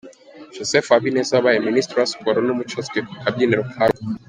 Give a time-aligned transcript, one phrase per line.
[0.55, 4.09] Joseph Habineza wabaye Minisitiri wa Siporo n’Umuco azwi ku kabyiniriro ka “Joe”.